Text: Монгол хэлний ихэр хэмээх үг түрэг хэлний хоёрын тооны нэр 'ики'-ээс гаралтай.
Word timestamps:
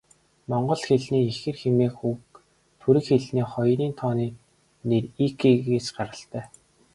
Монгол 0.49 0.81
хэлний 0.87 1.25
ихэр 1.31 1.55
хэмээх 1.61 1.95
үг 2.11 2.21
түрэг 2.81 3.05
хэлний 3.09 3.47
хоёрын 3.53 3.93
тооны 3.99 4.27
нэр 4.89 5.03
'ики'-ээс 5.23 5.87
гаралтай. 5.97 6.45